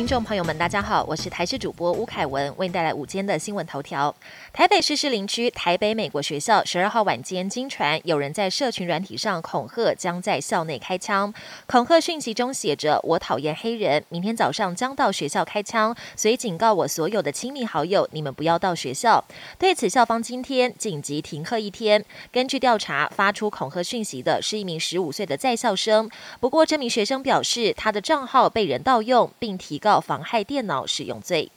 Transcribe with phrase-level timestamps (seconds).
[0.00, 4.12] 听众朋友们，大家好，我是台视主播吴凯文，为您带来午间的新闻头条。
[4.50, 11.34] 台北市士林区台北美国学校十二号晚间经传有人在社群软体上恐吓，将在校内开枪。
[11.66, 19.22] 恐吓讯息中写着：“我讨厌黑人，明天早上将到学校开枪，所以警告我所有的亲密好友，你们不要到学校。”
[19.60, 22.02] 对此，校方今天紧急停课一天。
[22.32, 26.08] 根据调查，发出恐吓讯息的是一名十五岁的在校生。
[26.40, 31.50] 不过，这名学生表示，他的账号被人盗用，并提高告妨害电脑使用罪。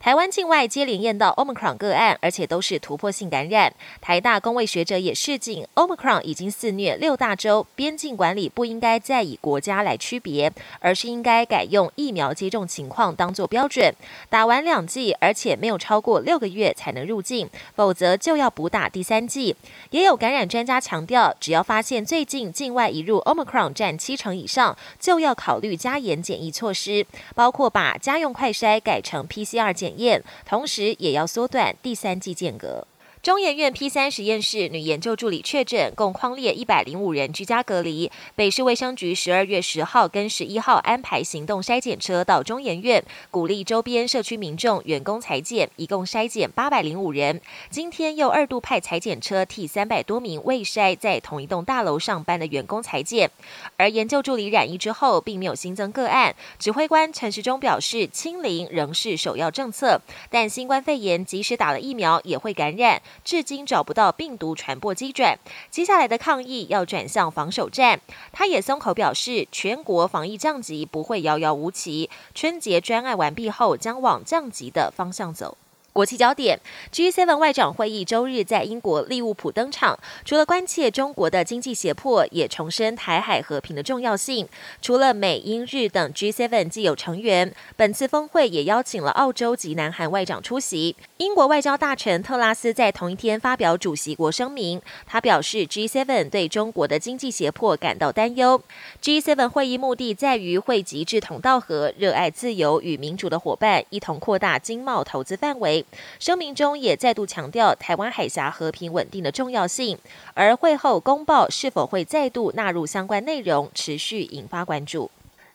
[0.00, 3.70] 台湾境外接连验到 Omicron 个案，而且都是突破性感染。
[4.00, 13.94] 台大工位学者也示警，Omicron 已经肆虐六大洲，边境管理不应该再以国家来区别，而是应该改用疫苗接种情况当做标准。
[14.30, 19.54] 打完两剂，而且没有超过六个月才能入境，否则就要补打第三剂。
[19.90, 29.89] 也有感染专家强调，只要发现最近境外移入 Omicron 占七成以上，就要考虑加严检疫措施，包括把家用快筛改成 PCR 检。
[29.98, 32.86] 验，同时也要缩短第三季间隔。
[33.22, 38.10] 中研院 P 三实验室女研究助理确诊，共框列一百零五人居家隔离。
[38.34, 47.38] 北市卫生局十二月十号跟十一号安排行动筛检车到中研院，鼓励周边社区民众员工裁检，一共筛检八百零五人。
[47.68, 53.30] 今天又二度派裁检车替三百多名未筛在同一栋大楼上班的员工裁检。
[53.76, 56.34] 而研究助理染疫之后，并没有新增个案。
[56.58, 63.02] 指挥官陈时中表示，清零仍是首要政策，但新冠肺炎即使打了疫苗也会感染。
[63.24, 65.38] 至今找不到病毒传播基准，
[65.70, 68.00] 接下来的抗疫要转向防守战。
[68.32, 75.56] 他也松口表示，全国防疫降级不会遥遥无期，春节专案完毕后将往降级的方向走。
[75.92, 76.58] 国际焦点
[76.92, 79.98] ：G7 外长会议周日在英国利物浦登场。
[80.24, 84.48] 除了关切中国的经济胁迫，也重申台海和平的重要性。
[84.80, 90.94] 除了美、英、日等 G7 既有成员，本次峰会也邀请了澳洲及南韩外长出席。
[91.16, 98.62] 英国外交大臣特拉斯在同一天发表主席国声明，他表示 G7 对中国的经济胁迫感到担忧。
[99.02, 105.79] G7 会议目的在于汇集志同道合、热爱自由与民主的伙伴，一同扩大经贸投资范围。
[106.18, 109.98] 声明中也再度强调台湾海峡和平稳定的重要性，
[110.34, 115.10] 而会后公报是否会再度纳入相关内容，持续引发关注。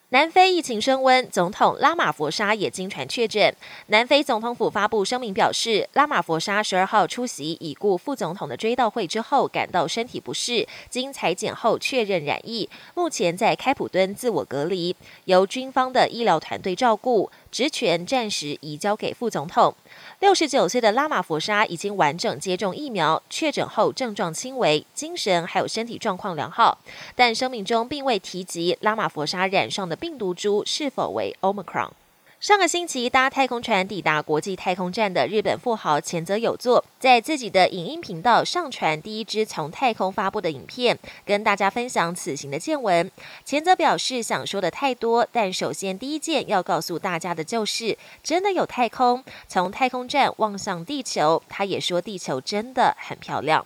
[0.09, 3.53] 南非疫情升温，总统拉马佛沙也经传确诊。
[3.87, 14.95] 南非总统府发布声明表示，拉马佛沙十二号出席已故副总统的追悼会之后，感到身体不适，经裁剪后确认染疫，目前在开普敦自我隔离，
[15.25, 17.31] 由军方的医疗团队照顾。
[17.51, 19.73] 职权暂时移交给副总统。
[20.19, 26.77] 六十九岁的拉马佛沙已经完整接种疫苗，确诊后症状轻微，精神还有身体状况良好。
[27.15, 31.91] 但声明中并未提及拉马佛沙染上的病毒株是否为 Omicron。
[32.37, 43.09] 上个星期搭太空船抵达国际太空站的日本富豪前泽有作，在自己的影音频道上传第一支从太空发布的影片，跟大家分享此行的见闻。
[43.43, 49.23] 前泽表示想说的太多，但首先第一件要告诉大家的就是，真的有太空。
[49.47, 53.65] 从太空站望向地球，他也说地球真的很漂亮。